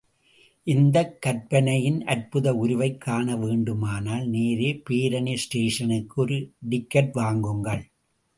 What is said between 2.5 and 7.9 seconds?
உருவைக் காண வேண்டுமானால், நேரே பேரணி ஸ்டேஷனுக்கு ஒரு டிக்கட் வாங்குங்கள்.